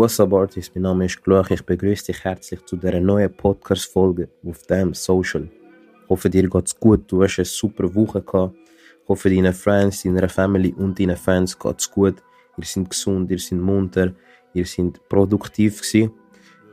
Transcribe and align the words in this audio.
What's 0.00 0.18
up, 0.18 0.32
Artist? 0.32 0.74
Mein 0.74 0.84
Name 0.84 1.04
ist 1.04 1.22
Gloach. 1.22 1.50
Ich 1.50 1.62
begrüße 1.62 2.06
dich 2.06 2.24
herzlich 2.24 2.64
zu 2.64 2.74
dieser 2.78 3.00
neuen 3.00 3.30
Podcast-Folge 3.30 4.30
auf 4.46 4.62
dem 4.62 4.94
Social. 4.94 5.42
Ich 5.44 6.08
hoffe, 6.08 6.30
dir 6.30 6.48
geht's 6.48 6.74
gut. 6.74 7.02
Du 7.06 7.22
hast 7.22 7.38
eine 7.38 7.44
super 7.44 7.94
Woche 7.94 8.22
gehabt. 8.22 8.56
Ich 9.02 9.08
hoffe, 9.10 9.28
deinen 9.28 9.52
Friends, 9.52 10.02
deiner 10.02 10.30
Family 10.30 10.72
und 10.72 10.98
deinen 10.98 11.18
Fans 11.18 11.58
geht's 11.58 11.90
gut. 11.90 12.14
Ihr 12.56 12.64
seid 12.64 12.88
gesund, 12.88 13.30
ihr 13.30 13.38
seid 13.38 13.58
munter, 13.58 14.14
ihr 14.54 14.64
seid 14.64 15.06
produktiv 15.06 15.82
gewesen. 15.82 16.12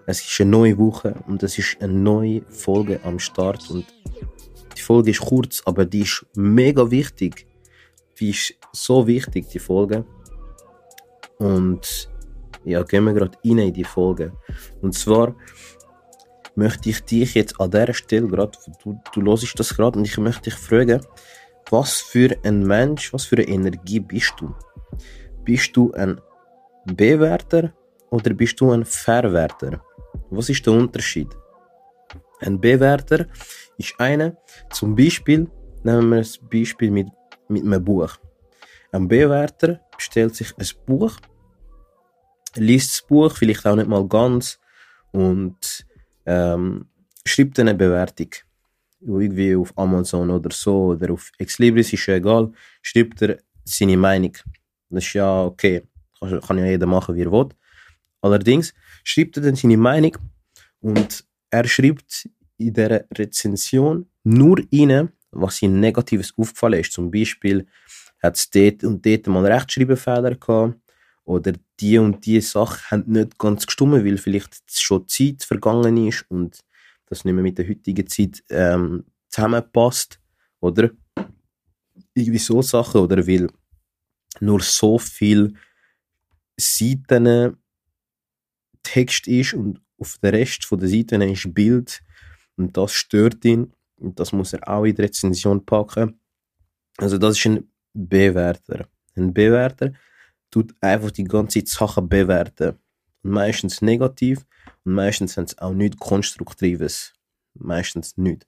Es 0.06 0.22
ist 0.22 0.40
eine 0.40 0.52
neue 0.52 0.78
Woche 0.78 1.14
und 1.28 1.44
es 1.44 1.58
ist 1.58 1.82
eine 1.82 1.92
neue 1.92 2.44
Folge 2.44 2.98
am 3.04 3.20
Start 3.20 3.70
und 3.70 3.86
die 4.78 4.82
Folge 4.82 5.12
ist 5.12 5.20
kurz, 5.20 5.62
aber 5.66 5.84
die 5.84 6.04
ist 6.04 6.26
mega 6.38 6.90
wichtig. 6.90 7.46
Die 8.22 8.30
ist 8.30 8.54
so 8.72 9.06
wichtig, 9.06 9.50
die 9.50 9.60
Folge. 9.60 10.06
Und 11.40 12.08
ja, 12.68 12.84
gehen 12.84 13.06
wir 13.06 13.14
gerade 13.14 13.38
rein 13.46 13.60
in 13.60 13.74
die 13.74 13.84
Folge. 13.84 14.34
Und 14.82 14.94
zwar 14.94 15.36
möchte 16.56 16.90
ich 16.90 17.02
dich 17.04 17.34
jetzt 17.34 17.60
an 17.62 17.72
dieser 17.72 17.94
Stelle 17.94 18.28
gerade, 18.28 18.58
du, 18.84 19.00
du 19.14 19.22
hörst 19.26 19.60
das 19.60 19.76
gerade 19.76 19.98
und 19.98 20.06
ich 20.06 20.18
möchte 20.18 20.50
dich 20.50 20.56
fragen, 20.56 21.02
was 21.70 22.02
für 22.02 22.36
ein 22.44 22.64
Mensch, 22.64 23.14
was 23.14 23.26
für 23.26 23.38
eine 23.38 23.48
Energie 23.48 24.00
bist 24.00 24.34
du? 24.40 24.54
Bist 25.44 25.76
du 25.76 25.92
ein 25.94 26.20
Bewerter 26.86 27.74
oder 28.10 28.34
bist 28.34 28.60
du 28.60 28.72
ein 28.72 28.84
Verwerter? 28.84 29.82
Was 30.30 30.50
ist 30.50 30.66
der 30.66 30.74
Unterschied? 30.74 31.30
Ein 32.42 32.60
Bewerter 32.60 33.28
ist 33.78 33.94
einer, 33.98 34.36
zum 34.72 34.96
Beispiel, 34.96 35.48
nehmen 35.84 36.10
wir 36.10 36.18
das 36.18 36.38
Beispiel 36.38 36.92
mit, 36.92 37.08
mit 37.48 37.64
einem 37.64 37.84
Buch. 37.84 38.18
Ein 38.92 39.08
Bewerter 39.08 39.80
bestellt 39.96 40.36
sich 40.36 40.54
ein 40.58 40.68
Buch 40.86 41.18
liest 42.58 42.92
das 42.92 43.08
Buch 43.08 43.36
vielleicht 43.36 43.66
auch 43.66 43.76
nicht 43.76 43.88
mal 43.88 44.08
ganz 44.08 44.60
und 45.12 45.86
ähm, 46.26 46.86
schreibt 47.26 47.60
eine 47.60 47.76
Bewertung. 47.76 48.30
Irgendwie 49.00 49.56
auf 49.56 49.78
Amazon 49.78 50.30
oder 50.30 50.50
so 50.52 50.88
oder 50.88 51.14
auf 51.14 51.32
Exlibris, 51.38 51.94
ist 51.94 52.06
ja 52.08 52.16
egal, 52.16 52.52
schreibt 52.82 53.22
er 53.22 53.38
seine 53.64 53.98
Meinung. 53.98 54.34
Das 54.90 55.06
ist 55.06 55.14
ja 55.14 55.44
okay, 55.44 55.84
kann, 56.20 56.58
ja 56.58 56.66
jeder 56.66 56.88
machen, 56.88 57.16
wie 57.16 57.22
er 57.22 57.32
will. 57.32 57.50
Allerdings 58.22 58.74
schreibt 59.04 59.38
er 59.38 59.44
dann 59.44 59.56
seine 59.56 59.78
Meinung 59.78 60.18
und 60.80 61.24
er 61.50 61.68
schreibt 61.68 62.28
in 62.58 62.74
der 62.74 63.06
Rezension 63.14 64.08
nur 64.24 64.58
rein, 64.74 65.10
was 65.32 65.62
ihm 65.62 65.80
Negatives 65.80 66.34
aufgefallen 66.36 66.80
ist. 66.82 66.94
Zum 66.94 67.12
Beispiel 67.12 67.68
hat 68.22 68.36
es 68.36 68.50
dort 68.50 68.84
und 68.84 69.06
dort 69.06 69.28
mal 69.28 69.46
Rechtschreibfehler 69.46 70.36
gehabt 70.36 70.87
oder 71.28 71.54
die 71.80 71.98
und 71.98 72.26
die 72.26 72.40
Sache 72.40 72.90
haben 72.90 73.12
nicht 73.12 73.38
ganz 73.38 73.66
gestimmt, 73.66 74.06
weil 74.06 74.18
vielleicht 74.18 74.62
schon 74.72 75.08
Zeit 75.10 75.44
vergangen 75.44 76.08
ist 76.08 76.26
und 76.30 76.62
das 77.06 77.26
nicht 77.26 77.34
mehr 77.34 77.44
mit 77.44 77.58
der 77.58 77.68
heutigen 77.68 78.08
Zeit 78.08 78.44
ähm, 78.50 79.04
zusammenpasst, 79.28 80.22
oder? 80.62 80.90
Irgendwie 82.14 82.40
so 82.40 82.62
Sachen, 82.62 83.02
oder 83.02 83.28
weil 83.28 83.50
nur 84.40 84.62
so 84.62 84.98
viel 84.98 85.54
Seiten 86.58 87.58
Text 88.82 89.28
ist 89.28 89.54
und 89.54 89.82
auf 90.00 90.18
der 90.24 90.32
Rest 90.32 90.64
von 90.64 90.80
der 90.80 90.88
Seiten 90.88 91.22
ist 91.24 91.54
Bild 91.54 92.02
und 92.56 92.78
das 92.78 92.94
stört 92.94 93.44
ihn 93.44 93.74
und 93.98 94.18
das 94.18 94.32
muss 94.32 94.54
er 94.54 94.66
auch 94.66 94.86
in 94.86 94.96
die 94.96 95.02
Rezension 95.02 95.66
packen. 95.66 96.22
Also 96.98 97.18
das 97.18 97.38
ist 97.38 97.46
ein 97.48 97.70
Bewerter. 97.94 98.88
Ein 99.16 99.34
Bewerter 99.34 99.92
tut 100.52 100.74
einfach 100.82 101.12
die 101.12 101.24
ganze 101.24 101.66
Sache 101.66 102.02
bewerten. 102.02 102.78
Und 103.24 103.32
meistens 103.32 103.82
negativ 103.82 104.46
und 104.84 104.94
meistens 104.94 105.38
haben 105.38 105.48
sie 105.48 105.60
auch 105.60 105.74
nichts 105.74 105.98
Konstruktives. 105.98 107.14
Meistens 107.54 108.18
nicht. 108.18 108.46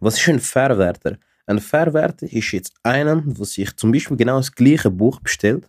Was 0.00 0.18
ist 0.18 0.28
ein 0.28 0.40
Verwerter? 0.40 1.18
Ein 1.46 1.60
Verwerter 1.60 2.26
ist 2.30 2.52
jetzt 2.52 2.74
einer, 2.82 3.20
der 3.20 3.44
sich 3.44 3.74
zum 3.76 3.92
Beispiel 3.92 4.16
genau 4.16 4.38
das 4.38 4.52
gleiche 4.52 4.90
Buch 4.90 5.20
bestellt 5.20 5.66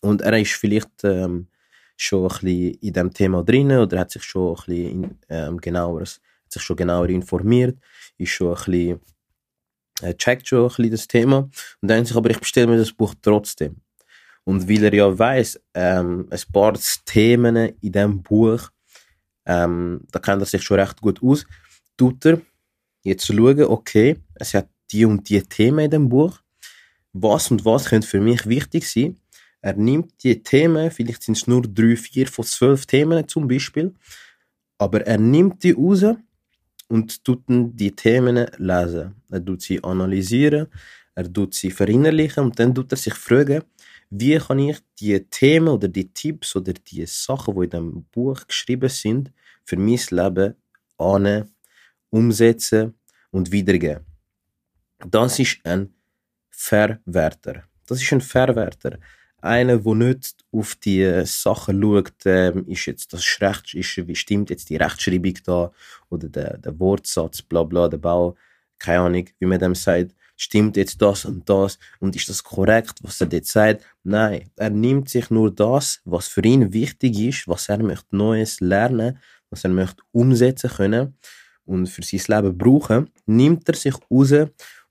und 0.00 0.22
er 0.22 0.38
ist 0.38 0.52
vielleicht 0.52 1.04
ähm, 1.04 1.48
schon 1.96 2.24
ein 2.24 2.28
bisschen 2.28 2.74
in 2.74 2.92
dem 2.92 3.12
Thema 3.12 3.42
drin 3.42 3.72
oder 3.72 4.00
hat 4.00 4.10
sich 4.10 4.22
schon 4.22 4.56
ein 4.56 4.64
bisschen 4.66 5.18
ähm, 5.28 5.60
genauer, 5.60 6.02
hat 6.02 6.52
sich 6.52 6.62
schon 6.62 6.76
genauer 6.76 7.08
informiert, 7.08 7.78
ist 8.16 8.30
schon 8.30 8.56
ein 8.56 8.64
bisschen, 8.64 9.00
äh, 10.02 10.14
checkt 10.14 10.46
schon 10.46 10.64
ein 10.64 10.68
bisschen 10.68 10.90
das 10.90 11.08
Thema 11.08 11.48
und 11.80 11.88
denkt 11.88 12.08
sich 12.08 12.16
aber, 12.16 12.30
ich 12.30 12.38
bestelle 12.38 12.68
mir 12.68 12.78
das 12.78 12.92
Buch 12.92 13.14
trotzdem. 13.20 13.80
Und 14.48 14.66
weil 14.66 14.82
er 14.82 14.94
ja 14.94 15.18
weiß, 15.18 15.60
ähm, 15.74 16.26
ein 16.30 16.52
paar 16.54 16.72
Themen 17.04 17.54
in 17.82 17.92
diesem 17.92 18.22
Buch, 18.22 18.70
ähm, 19.44 20.00
da 20.10 20.18
kennt 20.20 20.40
er 20.40 20.46
sich 20.46 20.62
schon 20.62 20.80
recht 20.80 21.02
gut 21.02 21.22
aus, 21.22 21.44
tut 21.98 22.24
er 22.24 22.40
jetzt 23.02 23.26
schauen, 23.26 23.60
okay, 23.64 24.16
es 24.36 24.54
hat 24.54 24.70
die 24.90 25.04
und 25.04 25.28
die 25.28 25.42
Themen 25.42 25.80
in 25.80 25.90
dem 25.90 26.08
Buch. 26.08 26.38
Was 27.12 27.50
und 27.50 27.66
was 27.66 27.90
könnte 27.90 28.08
für 28.08 28.22
mich 28.22 28.46
wichtig 28.46 28.88
sein? 28.88 29.18
Er 29.60 29.74
nimmt 29.74 30.24
die 30.24 30.42
Themen, 30.42 30.90
vielleicht 30.90 31.24
sind 31.24 31.36
es 31.36 31.46
nur 31.46 31.60
drei, 31.60 31.94
vier 31.94 32.26
von 32.26 32.46
zwölf 32.46 32.86
Themen 32.86 33.28
zum 33.28 33.46
Beispiel, 33.48 33.92
aber 34.78 35.06
er 35.06 35.18
nimmt 35.18 35.62
die 35.62 35.72
raus 35.72 36.06
und 36.88 37.22
tut 37.22 37.42
die 37.48 37.94
Themen 37.94 38.46
lesen. 38.56 39.14
Er 39.30 39.44
tut 39.44 39.60
sie 39.60 39.84
analysieren, 39.84 40.68
er 41.14 41.30
tut 41.30 41.52
sie 41.52 41.70
verinnerlichen 41.70 42.44
und 42.44 42.58
dann 42.58 42.74
tut 42.74 42.90
er 42.90 42.96
sich 42.96 43.12
fragen, 43.12 43.62
wie 44.10 44.38
kann 44.38 44.58
ich 44.58 44.78
die 44.98 45.20
Themen 45.24 45.68
oder 45.68 45.88
die 45.88 46.12
Tipps 46.12 46.56
oder 46.56 46.72
die 46.72 47.04
Sachen, 47.06 47.54
die 47.54 47.64
in 47.64 47.70
dem 47.70 48.04
Buch 48.12 48.46
geschrieben 48.46 48.88
sind, 48.88 49.32
für 49.64 49.76
mein 49.76 50.00
Leben 50.10 50.54
annehmen, 50.96 51.54
umsetzen 52.10 52.94
und 53.30 53.52
wiedergeben. 53.52 54.04
Das 55.06 55.38
ist 55.38 55.58
ein 55.64 55.94
Verwerter. 56.50 57.64
Das 57.86 58.02
ist 58.02 58.12
ein 58.12 58.20
Verwerter. 58.20 58.98
Einer, 59.40 59.78
der 59.78 59.94
nicht 59.94 60.44
auf 60.50 60.74
die 60.74 61.22
Sachen 61.24 61.80
schaut, 61.80 62.26
äh, 62.26 62.58
ist 62.66 62.86
jetzt 62.86 63.12
das 63.12 63.40
Recht, 63.40 63.74
ist, 63.74 64.08
wie 64.08 64.16
stimmt 64.16 64.50
jetzt 64.50 64.68
die 64.68 64.76
Rechtschreibung 64.76 65.34
da 65.44 65.70
oder 66.08 66.28
der, 66.28 66.58
der 66.58 66.78
Wortsatz, 66.80 67.42
bla 67.42 67.62
bla, 67.62 67.88
der 67.88 67.98
Bau, 67.98 68.36
keine 68.78 69.00
Ahnung, 69.00 69.28
wie 69.38 69.46
man 69.46 69.60
dem 69.60 69.76
sagt, 69.76 70.14
stimmt 70.38 70.76
jetzt 70.76 71.02
das 71.02 71.24
und 71.24 71.46
das 71.48 71.78
und 72.00 72.16
ist 72.16 72.28
das 72.28 72.42
korrekt, 72.42 73.00
was 73.02 73.20
er 73.20 73.26
dort 73.26 73.44
sagt? 73.44 73.84
Nein, 74.04 74.50
er 74.56 74.70
nimmt 74.70 75.10
sich 75.10 75.28
nur 75.30 75.54
das, 75.54 76.00
was 76.04 76.28
für 76.28 76.42
ihn 76.44 76.72
wichtig 76.72 77.18
ist, 77.18 77.48
was 77.48 77.68
er 77.68 77.82
möchte 77.82 78.16
Neues 78.16 78.60
lernen, 78.60 79.18
was 79.50 79.64
er 79.64 79.70
möchte 79.70 80.02
umsetzen 80.12 80.70
können 80.70 81.18
und 81.64 81.88
für 81.88 82.02
sein 82.02 82.42
Leben 82.42 82.56
brauchen, 82.56 83.10
nimmt 83.26 83.68
er 83.68 83.74
sich 83.74 83.94
raus 84.10 84.32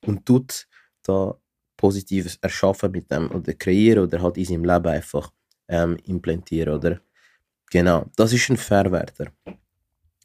und 0.06 0.26
tut 0.26 0.68
da 1.04 1.36
Positives 1.78 2.38
erschaffen 2.42 2.92
mit 2.92 3.10
dem 3.10 3.32
oder 3.32 3.54
kreieren 3.54 4.04
oder 4.04 4.22
halt 4.22 4.38
in 4.38 4.46
seinem 4.46 4.66
Leben 4.66 4.88
einfach 4.88 5.32
ähm, 5.70 5.98
implementieren, 6.06 6.74
oder? 6.74 7.00
Genau, 7.70 8.06
das 8.16 8.34
ist 8.34 8.50
ein 8.50 8.58
Verwerter. 8.58 9.32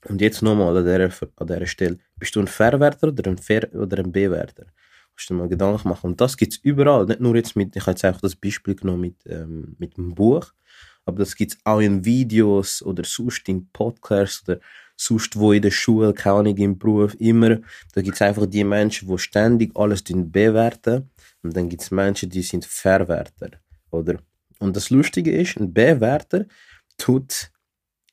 Und 0.09 0.21
jetzt 0.21 0.43
nochmal 0.43 0.77
an 0.77 0.85
dieser, 0.85 1.29
an 1.37 1.47
dieser 1.47 1.67
Stelle. 1.67 1.99
Bist 2.17 2.35
du 2.35 2.41
ein 2.41 2.49
Verwerter 2.49 3.09
oder 3.09 3.31
ein, 3.31 3.39
Ver 3.39 3.69
oder 3.75 3.99
ein 3.99 4.11
Bewerter? 4.11 4.67
Kannst 5.23 5.31
du 5.31 5.35
mal 5.35 5.49
Gedanken 5.49 5.89
machen. 5.89 6.11
Und 6.11 6.21
das 6.21 6.37
gibt 6.37 6.55
es 6.55 6.59
überall. 6.65 7.07
Nicht 7.07 7.21
nur 7.21 7.37
jetzt 7.37 7.55
mit, 7.55 7.77
ich 7.77 7.83
habe 7.83 7.93
jetzt 7.93 8.05
einfach 8.05 8.23
das 8.23 8.35
Beispiel 8.35 8.75
genommen 8.75 9.03
mit, 9.03 9.25
ähm, 9.27 9.77
mit 9.79 9.97
dem 9.97 10.17
Buch, 10.17 10.53
aber 11.05 11.21
das 11.21 11.37
gibt 11.37 11.53
es 11.53 11.59
auch 11.63 11.79
in 11.79 12.05
Videos 12.05 12.83
oder 12.83 13.05
sonst 13.05 13.49
in 13.49 13.69
Podcasts 13.71 14.49
oder 14.49 14.59
sonst 14.97 15.37
wo 15.37 15.53
in 15.53 15.63
der 15.63 15.71
Schule, 15.71 16.13
keine 16.13 16.37
Ahnung, 16.39 16.57
im 16.57 16.77
Beruf, 16.77 17.15
immer. 17.21 17.61
Da 17.95 18.03
gibt 18.03 18.17
es 18.17 18.23
einfach 18.23 18.47
die 18.47 18.65
Menschen, 18.65 19.09
die 19.09 19.19
ständig 19.19 19.71
alles 19.77 20.03
bewerten. 20.03 21.09
Und 21.45 21.57
dann 21.57 21.69
gibt 21.69 21.83
es 21.83 21.93
Menschen, 21.93 22.29
die 22.29 22.43
sind 22.43 22.65
Verwerter. 22.65 23.51
Oder? 23.93 24.19
Und 24.59 24.75
das 24.75 24.91
Lustige 24.91 25.31
ist, 25.31 25.57
ein 25.57 25.73
Bewerter 25.73 26.47
tut 26.99 27.53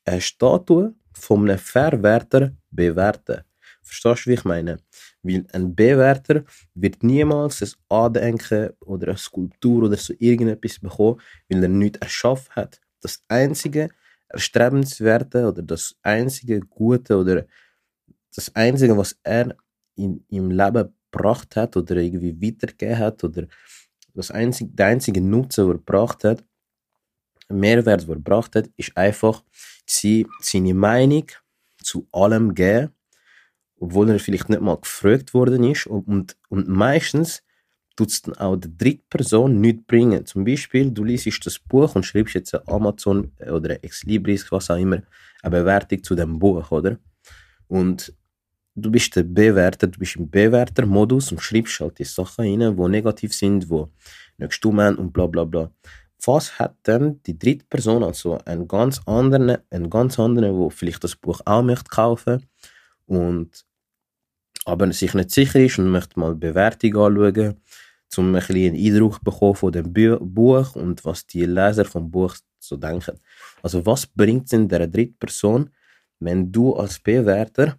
eine 0.04 0.20
Statue 0.20 0.94
von 1.12 1.48
einem 1.48 1.58
Verwerter 1.58 2.52
bewerten. 2.70 3.42
Verstehst 3.90 4.26
du, 4.26 4.30
wie 4.30 4.34
ich 4.34 4.44
meine? 4.44 4.78
Weil 5.24 5.46
ein 5.52 5.74
Bewerter 5.74 6.44
wird 6.74 7.02
niemals 7.02 7.60
ein 7.60 7.70
Andenken 7.88 8.70
oder 8.80 9.08
eine 9.08 9.16
Skulptur 9.16 9.82
oder 9.84 9.96
so 9.96 10.14
irgendetwas 10.18 10.78
bekommen, 10.78 11.20
weil 11.48 11.64
er 11.64 11.68
nichts 11.68 11.98
erschaffen 11.98 12.54
hat. 12.54 12.80
Das 13.00 13.20
einzige 13.26 13.88
Erstrebenswerte 14.28 15.48
oder 15.48 15.62
das 15.62 15.96
einzige 16.02 16.60
Gute 16.60 17.16
oder 17.16 17.46
das 18.32 18.54
einzige, 18.54 18.96
was 18.96 19.18
er 19.24 19.56
in 19.96 20.24
im 20.28 20.52
Leben 20.52 20.94
gebracht 21.10 21.56
hat 21.56 21.76
oder 21.76 21.96
irgendwie 21.96 22.40
weitergegeben 22.40 22.98
hat 22.98 23.24
oder 23.24 23.48
das 24.14 24.30
einzige, 24.30 24.70
der 24.70 24.86
einzige 24.86 25.20
Nutzen, 25.20 25.64
den 25.64 25.74
er 25.74 25.78
gebracht 25.78 26.22
hat, 26.22 26.44
Mehrwert, 27.48 28.02
den 28.02 28.10
er 28.10 28.14
gebracht 28.14 28.54
hat, 28.54 28.70
ist 28.76 28.96
einfach 28.96 29.42
seine 29.84 30.74
Meinung 30.74 31.26
zu 31.82 32.06
allem 32.12 32.54
geben 32.54 32.94
obwohl 33.80 34.10
er 34.10 34.20
vielleicht 34.20 34.48
nicht 34.48 34.60
mal 34.60 34.76
gefragt 34.76 35.34
worden 35.34 35.64
ist. 35.64 35.86
Und, 35.86 36.36
und 36.48 36.68
meistens 36.68 37.42
tut 37.96 38.10
es 38.10 38.22
dann 38.22 38.36
auch 38.36 38.56
der 38.56 38.70
dritten 38.70 39.08
Person 39.08 39.60
nichts 39.60 39.84
bringen. 39.86 40.24
Zum 40.26 40.44
Beispiel, 40.44 40.90
du 40.90 41.02
liest 41.02 41.44
das 41.44 41.58
Buch 41.58 41.94
und 41.96 42.04
schreibst 42.04 42.34
jetzt 42.34 42.54
ein 42.54 42.66
Amazon 42.68 43.32
oder 43.50 43.70
ein 43.70 43.82
Exlibris, 43.82 44.52
was 44.52 44.70
auch 44.70 44.76
immer, 44.76 45.02
eine 45.42 45.50
Bewertung 45.50 46.02
zu 46.04 46.14
dem 46.14 46.38
Buch, 46.38 46.70
oder? 46.70 46.98
Und 47.68 48.14
du 48.74 48.90
bist 48.90 49.16
der 49.16 49.22
Bewerter, 49.22 49.86
du 49.86 49.98
bist 49.98 50.16
im 50.16 50.30
Bewerter-Modus 50.30 51.32
und 51.32 51.40
schreibst 51.40 51.80
halt 51.80 51.98
die 51.98 52.04
Sachen 52.04 52.44
rein, 52.44 52.76
die 52.76 52.88
negativ 52.88 53.34
sind, 53.34 53.70
die 53.70 53.84
nicht 54.38 54.50
gestimmt 54.50 54.98
und 54.98 55.12
bla 55.12 55.26
bla 55.26 55.44
bla. 55.44 55.70
Was 56.24 56.58
hat 56.58 56.76
dann 56.82 57.22
die 57.22 57.38
dritte 57.38 57.64
Person, 57.64 58.04
also 58.04 58.36
einen 58.44 58.68
ganz 58.68 59.00
anderen, 59.06 59.56
einen 59.70 59.88
ganz 59.88 60.18
anderen, 60.18 60.54
wo 60.54 60.68
vielleicht 60.68 61.02
das 61.02 61.16
Buch 61.16 61.40
auch 61.46 61.62
möchte 61.62 61.88
kaufen 61.88 62.46
und 63.06 63.64
aber 64.64 64.92
sich 64.92 65.14
nicht 65.14 65.30
sicher 65.30 65.60
ist 65.60 65.78
und 65.78 65.90
möchte 65.90 66.18
mal 66.18 66.34
die 66.34 66.40
Bewertung 66.40 66.96
anschauen, 66.96 67.60
um 68.16 68.26
ein 68.26 68.32
bisschen 68.32 68.74
einen 68.74 68.76
Eindruck 68.76 69.14
zu 69.14 69.24
bekommen 69.24 69.54
von 69.54 69.72
dem 69.72 69.92
Buch 69.92 70.76
und 70.76 71.04
was 71.04 71.26
die 71.26 71.44
Leser 71.44 71.84
vom 71.84 72.10
Buch 72.10 72.36
so 72.58 72.76
denken. 72.76 73.18
Also 73.62 73.84
was 73.86 74.06
bringt 74.06 74.46
es 74.46 74.52
in 74.52 74.68
der 74.68 74.86
dritten 74.86 75.18
Person, 75.18 75.70
wenn 76.18 76.52
du 76.52 76.74
als 76.74 76.98
Bewerter 76.98 77.78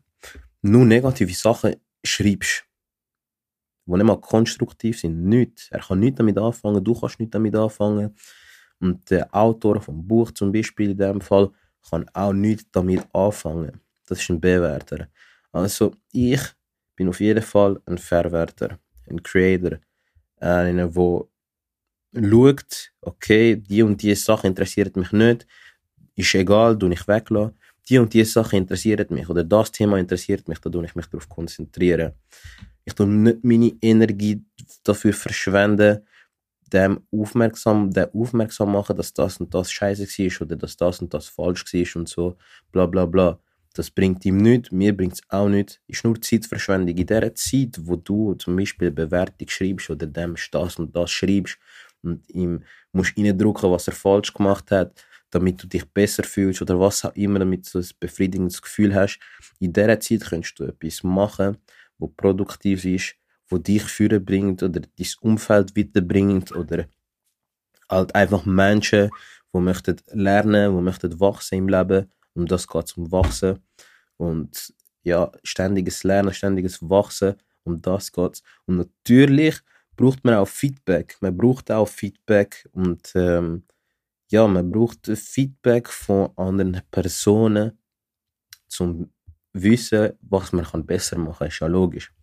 nur 0.62 0.86
negative 0.86 1.34
Sachen 1.34 1.76
schreibst, 2.04 2.66
die 3.86 3.92
nicht 3.94 4.04
mal 4.04 4.20
konstruktiv 4.20 5.00
sind, 5.00 5.26
nichts. 5.26 5.70
Er 5.72 5.80
kann 5.80 6.00
nichts 6.00 6.18
damit 6.18 6.38
anfangen, 6.38 6.84
du 6.84 6.94
kannst 7.00 7.20
nichts 7.20 7.34
damit 7.34 7.56
anfangen. 7.56 8.16
Und 8.80 9.10
der 9.12 9.34
Autor 9.34 9.80
vom 9.82 10.08
Buch 10.08 10.32
zum 10.32 10.52
Beispiel 10.52 10.92
in 10.92 10.98
dem 10.98 11.22
Fall 11.22 11.52
kann 11.90 12.06
auch 12.14 12.34
nichts 12.34 12.66
damit 12.72 13.04
anfangen. 13.14 13.80
Das 14.08 14.20
ist 14.20 14.30
ein 14.30 14.42
Bewerter. 14.42 15.08
Also 15.52 15.94
ich 16.12 16.42
bin 17.02 17.10
auf 17.10 17.20
jeden 17.20 17.42
Fall 17.42 17.82
ein 17.88 17.98
Verwerter, 17.98 18.78
ein 19.10 19.24
Creator, 19.24 19.80
einer, 20.40 20.88
der 20.88 21.28
schaut, 22.14 22.92
okay, 23.02 23.56
die 23.56 23.82
und 23.82 24.00
die 24.04 24.14
Sache 24.14 24.46
interessiert 24.46 24.96
mich 24.96 25.12
nicht, 25.12 25.48
ist 26.16 26.36
egal, 26.36 26.78
du 26.78 26.88
nicht 26.88 27.08
weglassen 27.08 27.58
die 27.90 27.98
und 27.98 28.14
die 28.14 28.24
Sache 28.24 28.56
interessiert 28.56 29.10
mich 29.10 29.28
oder 29.28 29.44
das 29.44 29.72
Thema 29.72 29.98
interessiert 29.98 30.48
mich, 30.48 30.60
da 30.60 30.70
tue 30.70 30.86
ich 30.86 30.94
mich 30.94 31.08
darauf 31.08 31.28
konzentrieren. 31.28 32.14
Ich 32.86 32.94
tue 32.94 33.08
nicht 33.08 33.44
meine 33.44 33.74
Energie 33.82 34.46
dafür 34.84 35.14
verschwenden, 35.14 36.06
dem 36.72 37.02
aufmerksam, 37.12 37.92
der 37.92 38.14
aufmerksam 38.14 38.74
machen, 38.74 38.96
dass 38.96 39.12
das 39.12 39.38
und 39.38 39.52
das 39.56 39.72
scheiße 39.72 40.06
war 40.06 40.42
oder 40.46 40.56
dass 40.56 40.78
das 40.78 41.02
und 41.02 41.12
das 41.12 41.28
falsch 41.28 41.66
war 41.74 42.00
und 42.00 42.08
so, 42.08 42.38
bla 42.72 42.86
bla 42.86 43.08
bla. 43.08 43.40
Das 43.74 43.90
bringt 43.90 44.26
ihm 44.26 44.38
nichts, 44.38 44.72
mir 44.72 44.96
bringt 44.96 45.14
es 45.14 45.22
auch 45.30 45.48
nichts. 45.48 45.80
Ist 45.88 46.04
nur 46.04 46.22
Zeitverschwendung. 46.22 46.98
In 46.98 47.06
der 47.06 47.34
Zeit, 47.36 47.80
wo 47.82 47.96
du 47.96 48.34
zum 48.36 48.56
Beispiel 48.58 48.88
eine 48.88 48.96
Bewertung 48.96 49.48
schreibst 49.48 49.90
oder 49.90 50.08
dem 50.08 50.36
das 50.52 50.76
und 50.78 50.96
das 50.96 51.10
schreibst 51.12 51.58
und 52.02 52.30
ihm 52.30 52.64
musst 52.92 53.18
reindrücken, 53.18 53.72
was 53.72 53.88
er 53.88 53.94
falsch 53.94 54.34
gemacht 54.34 54.72
hat, 54.72 55.06
damit 55.30 55.64
du 55.64 55.68
dich 55.68 55.86
besser 55.86 56.24
fühlst 56.24 56.62
oder 56.62 56.80
was 56.80 57.06
auch 57.06 57.16
immer, 57.16 57.40
damit 57.40 57.74
du 57.74 57.80
ein 57.80 57.88
befriedigendes 58.00 58.62
Gefühl 58.62 58.94
hast. 58.94 59.20
In 59.60 59.72
dieser 59.72 60.00
Zeit 60.00 60.22
kannst 60.30 60.60
du 60.60 60.66
etwas 60.66 61.04
machen, 61.04 61.58
wo 61.98 62.08
produktiv 62.08 62.84
ist, 62.84 63.16
wo 63.48 63.58
dich 63.58 63.84
führen 63.84 64.24
bringt 64.26 64.64
oder 64.64 64.82
dein 64.82 65.08
Umfeld 65.22 65.78
weiterbringt 65.78 66.52
oder 66.54 66.88
halt 67.90 68.16
einfach 68.16 68.46
Menschen, 68.46 69.10
die 69.54 69.60
möchten 69.60 69.98
lernen, 70.12 70.76
die 70.76 70.82
möchten 70.82 71.20
wachsen 71.20 71.56
im 71.60 71.70
Leben. 71.70 72.12
Um 72.34 72.46
das 72.46 72.68
geht 72.68 72.86
es 72.86 72.94
um 72.94 73.12
Wachsen. 73.12 73.60
Und 74.18 74.74
ja, 75.04 75.32
ständiges 75.44 76.04
Lernen, 76.04 76.34
ständiges 76.34 76.82
Wachsen, 76.82 77.36
um 77.64 77.82
das 77.82 78.12
geht. 78.12 78.42
Und 78.66 78.78
natürlich 78.78 79.60
braucht 79.96 80.24
man 80.24 80.36
auch 80.36 80.48
Feedback. 80.48 81.18
Man 81.22 81.36
braucht 81.36 81.72
auch 81.72 81.88
Feedback 81.88 82.68
und 82.72 83.12
ähm, 83.16 83.64
ja, 84.30 84.48
man 84.48 84.72
braucht 84.72 85.08
Feedback 85.08 85.90
von 85.90 86.32
anderen 86.38 86.82
Personen, 86.90 87.78
zum 88.68 89.12
wissen, 89.54 90.14
was 90.22 90.54
man 90.54 90.86
besser 90.86 91.18
machen 91.18 91.38
kann. 91.40 91.48
Ist 91.48 91.60
ja 91.60 91.68
logisch. 91.68 92.14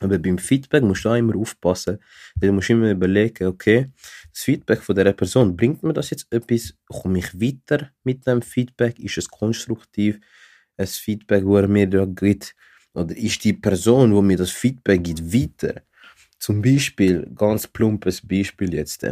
Aber 0.00 0.18
beim 0.18 0.38
Feedback 0.38 0.82
musst 0.82 1.04
du 1.04 1.08
auch 1.08 1.14
immer 1.14 1.36
aufpassen. 1.36 1.98
Du 2.36 2.52
musst 2.52 2.68
immer 2.68 2.90
überlegen, 2.90 3.46
okay, 3.46 3.90
das 4.30 4.42
Feedback 4.42 4.82
von 4.82 4.94
der 4.94 5.12
Person, 5.12 5.56
bringt 5.56 5.82
mir 5.82 5.94
das 5.94 6.10
jetzt 6.10 6.30
etwas? 6.30 6.74
Komme 6.86 7.18
ich 7.18 7.40
weiter 7.40 7.90
mit 8.04 8.26
dem 8.26 8.42
Feedback? 8.42 8.98
Ist 8.98 9.16
es 9.16 9.28
konstruktiv? 9.28 10.20
Ein 10.76 10.86
Feedback, 10.86 11.44
wo 11.44 11.56
er 11.56 11.68
mir 11.68 11.88
da 11.88 12.04
gibt? 12.04 12.54
Oder 12.92 13.16
ist 13.16 13.42
die 13.44 13.54
Person, 13.54 14.14
wo 14.14 14.20
mir 14.20 14.36
das 14.36 14.50
Feedback 14.50 15.02
gibt, 15.02 15.32
weiter? 15.32 15.82
Zum 16.38 16.60
Beispiel, 16.60 17.26
ganz 17.34 17.66
plumpes 17.66 18.20
Beispiel 18.20 18.74
jetzt 18.74 19.02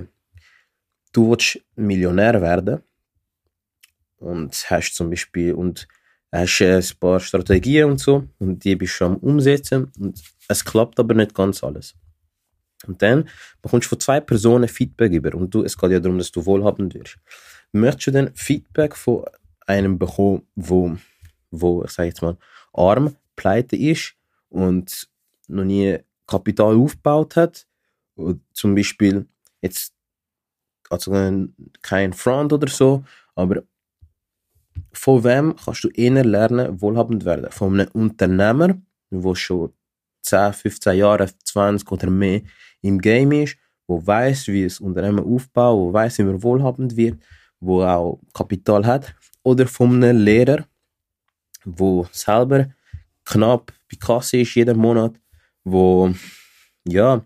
du 1.14 1.30
willst 1.30 1.60
Millionär 1.76 2.42
werden 2.42 2.82
und 4.16 4.52
hast 4.70 4.94
zum 4.94 5.08
Beispiel 5.08 5.54
und 5.54 5.88
hast 6.42 6.60
ein 6.62 6.98
paar 6.98 7.20
Strategien 7.20 7.90
und 7.90 8.00
so 8.00 8.24
und 8.38 8.64
die 8.64 8.76
bist 8.76 9.00
du 9.00 9.06
am 9.06 9.16
umsetzen 9.16 9.90
und 9.98 10.22
es 10.48 10.64
klappt 10.64 10.98
aber 10.98 11.14
nicht 11.14 11.34
ganz 11.34 11.62
alles. 11.62 11.94
Und 12.86 13.00
dann 13.00 13.28
bekommst 13.62 13.86
du 13.86 13.90
von 13.90 14.00
zwei 14.00 14.20
Personen 14.20 14.68
Feedback 14.68 15.12
über 15.12 15.34
und 15.34 15.54
du, 15.54 15.62
es 15.62 15.76
geht 15.76 15.90
ja 15.90 16.00
darum, 16.00 16.18
dass 16.18 16.32
du 16.32 16.44
wohlhabend 16.44 16.94
wirst. 16.94 17.18
Möchtest 17.72 18.08
du 18.08 18.10
dann 18.12 18.34
Feedback 18.34 18.94
von 18.94 19.24
einem 19.66 19.98
bekommen, 19.98 20.42
wo, 20.54 20.96
wo 21.50 21.84
ich 21.84 21.90
sage 21.90 22.08
jetzt 22.08 22.22
mal, 22.22 22.36
arm, 22.72 23.16
pleite 23.36 23.76
ist 23.76 24.14
und 24.48 25.08
noch 25.48 25.64
nie 25.64 25.98
Kapital 26.26 26.76
aufgebaut 26.76 27.36
hat, 27.36 27.66
und 28.16 28.42
zum 28.52 28.74
Beispiel 28.74 29.26
jetzt 29.60 29.92
also 30.90 31.12
kein 31.82 32.12
Front 32.12 32.52
oder 32.52 32.68
so, 32.68 33.04
aber 33.34 33.62
von 34.94 35.24
wem 35.24 35.54
kannst 35.56 35.84
du 35.84 35.88
eher 35.88 36.24
lernen, 36.24 36.80
wohlhabend 36.80 37.24
werden? 37.24 37.50
Von 37.50 37.80
einem 37.80 37.90
Unternehmer, 37.92 38.74
der 39.10 39.34
schon 39.34 39.72
10, 40.22 40.52
15 40.52 40.96
Jahre, 40.96 41.28
20 41.44 41.90
oder 41.90 42.10
mehr 42.10 42.42
im 42.80 43.00
Game 43.00 43.32
ist, 43.32 43.56
wo 43.86 44.04
weiß, 44.04 44.48
wie 44.48 44.64
das 44.64 44.80
Unternehmen 44.80 45.24
aufbaut, 45.24 45.78
wo 45.78 45.92
weiß, 45.92 46.18
wie 46.18 46.24
man 46.24 46.42
wohlhabend 46.42 46.96
wird, 46.96 47.22
wo 47.60 47.82
auch 47.82 48.20
Kapital 48.32 48.86
hat, 48.86 49.14
oder 49.42 49.66
von 49.66 50.02
einem 50.02 50.18
Lehrer, 50.18 50.64
wo 51.64 52.06
selber 52.10 52.68
knapp 53.24 53.72
bei 53.90 53.96
Kasse 53.98 54.38
ist 54.38 54.54
jeden 54.54 54.78
Monat, 54.78 55.14
wo 55.64 56.12
ja, 56.86 57.24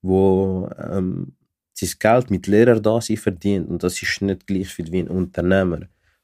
wo 0.00 0.68
ähm, 0.78 1.36
sein 1.74 1.90
Geld 1.98 2.30
mit 2.30 2.46
Lehrer 2.46 2.80
da 2.80 3.00
sie 3.00 3.16
verdient 3.16 3.68
und 3.68 3.82
das 3.82 4.00
ist 4.02 4.22
nicht 4.22 4.46
gleich 4.46 4.76
wie 4.78 5.00
ein 5.00 5.08
Unternehmer. 5.08 5.80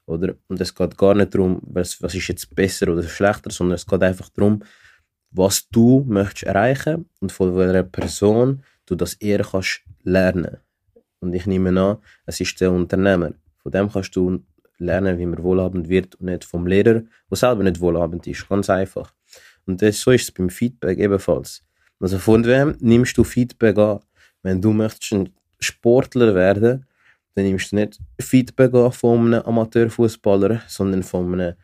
Oder? 0.09 0.33
Und 0.47 0.59
es 0.59 0.73
geht 0.73 0.97
gar 0.97 1.13
nicht 1.13 1.35
darum, 1.35 1.61
was, 1.61 2.01
was 2.01 2.15
ist 2.15 2.27
jetzt 2.27 2.55
besser 2.55 2.91
oder 2.91 3.03
schlechter, 3.03 3.51
sondern 3.51 3.75
es 3.75 3.85
geht 3.85 4.01
einfach 4.01 4.29
darum, 4.29 4.63
was 5.29 5.69
du 5.69 6.03
möchtest 6.07 6.43
erreichen 6.43 7.07
und 7.19 7.31
von 7.31 7.55
welcher 7.55 7.83
Person 7.83 8.63
du 8.87 8.95
das 8.95 9.13
eher 9.13 9.43
kannst 9.43 9.81
lernen. 10.01 10.57
Und 11.19 11.33
ich 11.33 11.45
nehme 11.45 11.79
an, 11.79 11.97
es 12.25 12.39
ist 12.39 12.59
der 12.59 12.71
Unternehmer. 12.71 13.33
Von 13.61 13.71
dem 13.71 13.91
kannst 13.91 14.15
du 14.15 14.43
lernen, 14.79 15.19
wie 15.19 15.27
man 15.27 15.43
wohlhabend 15.43 15.89
wird 15.89 16.15
und 16.15 16.25
nicht 16.25 16.43
vom 16.43 16.65
Lehrer, 16.65 17.03
der 17.29 17.37
selber 17.37 17.63
nicht 17.63 17.79
wohlhabend 17.79 18.25
ist. 18.25 18.49
Ganz 18.49 18.69
einfach. 18.69 19.13
Und 19.67 19.79
das, 19.81 19.99
so 19.99 20.09
ist 20.09 20.23
es 20.23 20.31
beim 20.31 20.49
Feedback 20.49 20.97
ebenfalls. 20.97 21.63
Also 21.99 22.17
von 22.17 22.45
wem 22.45 22.75
nimmst 22.79 23.15
du 23.15 23.23
Feedback 23.23 23.77
an? 23.77 23.99
Wenn 24.41 24.59
du 24.59 24.73
möchtest 24.73 25.13
ein 25.13 25.29
Sportler 25.59 26.33
werden, 26.33 26.87
dann 27.35 27.45
nimmst 27.45 27.71
du 27.71 27.77
nicht 27.77 27.99
Feedback 28.19 28.71
von 28.93 29.33
einem 29.33 29.41
Amateurfußballer, 29.43 30.61
sondern 30.67 31.03
von 31.03 31.33
einem 31.33 31.55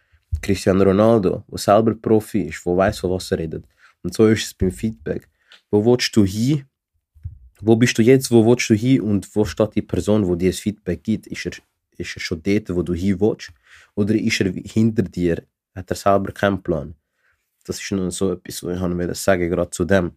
Cristiano 0.41 0.83
Ronaldo, 0.83 1.43
der 1.47 1.57
selber 1.57 1.95
Profi 1.95 2.43
ist, 2.43 2.65
der 2.65 2.77
weiß, 2.77 2.99
von 2.99 3.11
was 3.11 3.31
er 3.31 3.39
redet. 3.39 3.65
Und 4.03 4.13
so 4.13 4.27
ist 4.27 4.45
es 4.45 4.53
beim 4.53 4.71
Feedback. 4.71 5.27
Wo 5.71 5.83
willst 5.83 6.15
du 6.15 6.23
hin? 6.23 6.65
Wo 7.61 7.75
bist 7.75 7.97
du 7.97 8.01
jetzt? 8.01 8.29
Wo 8.31 8.45
willst 8.45 8.69
du 8.69 8.75
hin? 8.75 9.01
Und 9.01 9.33
wo 9.35 9.45
steht 9.45 9.75
die 9.75 9.81
Person, 9.81 10.29
die 10.29 10.37
dir 10.37 10.51
das 10.51 10.59
Feedback 10.59 11.03
gibt? 11.03 11.27
Ist 11.27 11.45
er, 11.45 11.53
ist 11.97 12.15
er 12.15 12.19
schon 12.19 12.41
dort, 12.43 12.75
wo 12.75 12.83
du 12.83 12.93
hin 12.93 13.19
willst? 13.19 13.51
Oder 13.95 14.15
ist 14.15 14.41
er 14.41 14.51
hinter 14.51 15.03
dir? 15.03 15.43
Hat 15.73 15.89
er 15.89 15.95
selber 15.95 16.31
keinen 16.31 16.61
Plan? 16.61 16.93
Das 17.65 17.81
ist 17.81 17.91
nur 17.91 18.11
so 18.11 18.33
etwas, 18.33 18.63
was 18.63 19.09
ich 19.09 19.17
sagen 19.17 19.49
gerade 19.49 19.71
zu 19.71 19.85
dem. 19.85 20.11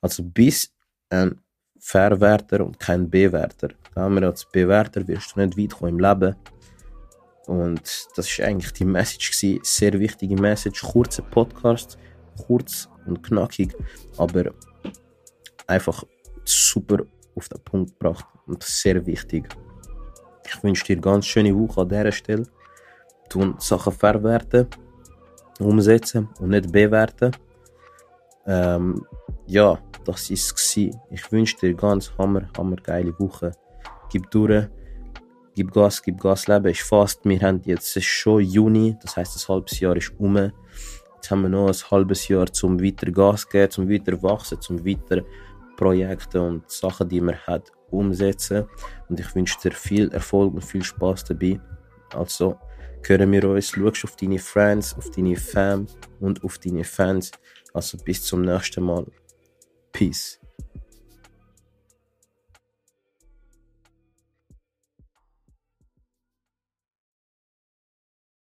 Also 0.00 0.22
bis 0.22 0.72
ein 1.10 1.38
Verwerter 1.84 2.64
und 2.64 2.78
kein 2.78 3.10
Bewerter. 3.10 3.70
Haben 3.96 4.20
wir 4.20 4.28
als 4.28 4.46
Bewerter 4.46 5.06
wirst 5.08 5.34
du 5.34 5.40
nicht 5.40 5.58
weit 5.58 5.76
kommen 5.76 5.98
im 5.98 5.98
Leben. 5.98 6.36
Und 7.46 8.06
das 8.14 8.38
war 8.38 8.46
eigentlich 8.46 8.72
die 8.72 8.84
Message 8.84 9.32
gewesen. 9.32 9.60
Sehr 9.64 9.92
wichtige 9.98 10.36
Message. 10.40 10.80
Kurzer 10.80 11.24
Podcast. 11.24 11.98
Kurz 12.46 12.88
und 13.04 13.20
knackig. 13.24 13.74
Aber 14.16 14.52
einfach 15.66 16.04
super 16.44 16.98
auf 17.34 17.48
den 17.48 17.60
Punkt 17.64 17.98
gebracht. 17.98 18.26
Und 18.46 18.62
sehr 18.62 19.04
wichtig. 19.04 19.48
Ich 20.46 20.62
wünsche 20.62 20.84
dir 20.84 21.00
ganz 21.00 21.26
schöne 21.26 21.52
Woche 21.52 21.80
an 21.80 21.88
dieser 21.88 22.12
Stelle. 22.12 22.46
Tun 23.28 23.56
Sachen 23.58 23.92
verwerten, 23.92 24.68
umsetzen 25.58 26.28
und 26.38 26.50
nicht 26.50 26.70
bewerten. 26.70 27.32
Ähm, 28.46 29.06
ja, 29.46 29.78
das 30.04 30.30
ist 30.30 30.52
es. 30.52 30.76
Ich 30.76 31.32
wünsche 31.32 31.56
dir 31.56 31.74
ganz 31.74 32.12
hammer, 32.18 32.48
hammer 32.56 32.76
geile 32.76 33.18
Woche. 33.18 33.52
Gib 34.10 34.30
durch, 34.30 34.68
gib 35.54 35.72
Gas, 35.72 36.02
gib 36.02 36.20
Gas, 36.20 36.46
Leben 36.46 36.66
ist 36.66 36.82
fast. 36.82 37.24
Wir 37.24 37.40
haben 37.40 37.60
jetzt, 37.64 37.96
ist 37.96 38.04
schon 38.04 38.42
Juni, 38.42 38.96
das 39.02 39.16
heißt, 39.16 39.34
das 39.34 39.48
halbes 39.48 39.78
Jahr 39.80 39.96
ist 39.96 40.12
um. 40.18 40.36
Jetzt 40.36 41.30
haben 41.30 41.42
wir 41.42 41.48
noch 41.48 41.68
ein 41.68 41.90
halbes 41.90 42.28
Jahr 42.28 42.46
zum 42.46 42.82
weiter 42.82 43.10
Gas 43.10 43.48
geben, 43.48 43.70
zum 43.70 43.88
weiter 43.88 44.20
wachsen, 44.22 44.60
zum 44.60 44.84
weiter 44.84 45.22
Projekte 45.76 46.42
und 46.42 46.70
Sachen, 46.70 47.08
die 47.08 47.20
man 47.20 47.36
hat, 47.46 47.70
umsetzen. 47.90 48.64
Und 49.08 49.20
ich 49.20 49.34
wünsche 49.34 49.58
dir 49.62 49.72
viel 49.72 50.10
Erfolg 50.12 50.54
und 50.54 50.64
viel 50.64 50.82
Spaß 50.82 51.24
dabei. 51.24 51.60
Also, 52.14 52.56
hören 53.06 53.32
wir 53.32 53.48
uns, 53.48 53.70
schau 53.70 53.86
auf 53.86 54.16
deine 54.16 54.38
Friends, 54.38 54.96
auf 54.96 55.10
deine 55.10 55.36
Fam 55.36 55.86
und 56.20 56.42
auf 56.44 56.58
deine 56.58 56.84
Fans. 56.84 57.30
Also 57.72 57.98
bis 57.98 58.24
zum 58.24 58.42
nächsten 58.42 58.84
Mal. 58.84 59.06
Peace. 59.92 60.41